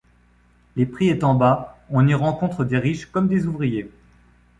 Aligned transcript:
Les 0.77 0.87
prix 0.87 1.09
étant 1.09 1.35
bas, 1.35 1.77
on 1.91 2.07
y 2.07 2.15
rencontre 2.15 2.65
des 2.65 2.79
riches 2.79 3.05
comme 3.05 3.27
des 3.27 3.45
ouvriers. 3.45 3.91